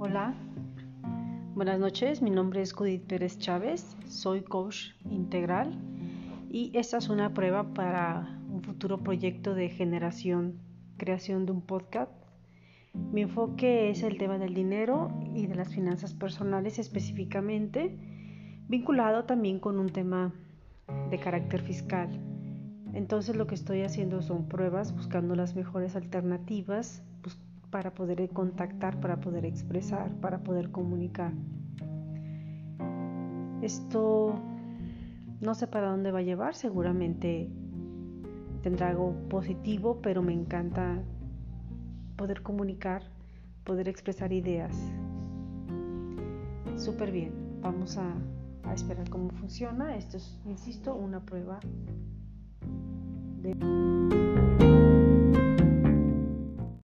Hola, 0.00 0.32
buenas 1.56 1.80
noches. 1.80 2.22
Mi 2.22 2.30
nombre 2.30 2.62
es 2.62 2.72
Judith 2.72 3.02
Pérez 3.08 3.36
Chávez. 3.36 3.96
Soy 4.06 4.42
coach 4.42 4.90
integral 5.10 5.76
y 6.48 6.70
esta 6.78 6.98
es 6.98 7.08
una 7.08 7.34
prueba 7.34 7.74
para 7.74 8.38
un 8.48 8.62
futuro 8.62 8.98
proyecto 8.98 9.54
de 9.54 9.68
generación, 9.68 10.60
creación 10.98 11.46
de 11.46 11.52
un 11.52 11.62
podcast. 11.62 12.12
Mi 12.94 13.22
enfoque 13.22 13.90
es 13.90 14.04
el 14.04 14.18
tema 14.18 14.38
del 14.38 14.54
dinero 14.54 15.10
y 15.34 15.48
de 15.48 15.56
las 15.56 15.74
finanzas 15.74 16.14
personales 16.14 16.78
específicamente, 16.78 17.98
vinculado 18.68 19.24
también 19.24 19.58
con 19.58 19.80
un 19.80 19.90
tema 19.90 20.32
de 21.10 21.18
carácter 21.18 21.60
fiscal. 21.60 22.08
Entonces 22.94 23.34
lo 23.34 23.48
que 23.48 23.56
estoy 23.56 23.82
haciendo 23.82 24.22
son 24.22 24.48
pruebas 24.48 24.94
buscando 24.94 25.34
las 25.34 25.56
mejores 25.56 25.96
alternativas 25.96 27.02
para 27.70 27.94
poder 27.94 28.28
contactar, 28.30 29.00
para 29.00 29.20
poder 29.20 29.44
expresar, 29.44 30.10
para 30.20 30.38
poder 30.38 30.70
comunicar. 30.70 31.32
Esto 33.62 34.34
no 35.40 35.54
sé 35.54 35.66
para 35.66 35.90
dónde 35.90 36.10
va 36.10 36.18
a 36.20 36.22
llevar, 36.22 36.54
seguramente 36.54 37.50
tendrá 38.62 38.88
algo 38.88 39.14
positivo, 39.28 40.00
pero 40.02 40.22
me 40.22 40.32
encanta 40.32 41.02
poder 42.16 42.42
comunicar, 42.42 43.02
poder 43.64 43.88
expresar 43.88 44.32
ideas. 44.32 44.76
Súper 46.76 47.12
bien, 47.12 47.32
vamos 47.60 47.96
a, 47.98 48.14
a 48.64 48.74
esperar 48.74 49.08
cómo 49.10 49.30
funciona. 49.30 49.96
Esto 49.96 50.16
es, 50.16 50.40
insisto, 50.44 50.94
una 50.94 51.20
prueba 51.20 51.60
de... 53.42 53.97